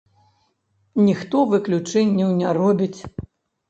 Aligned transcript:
Ніхто 1.05 1.45
выключэнняў 1.53 2.37
не 2.43 2.59
робіць. 2.63 2.99